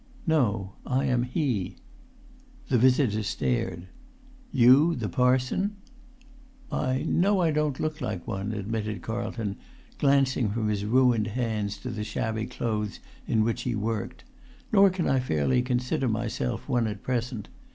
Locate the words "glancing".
9.99-10.49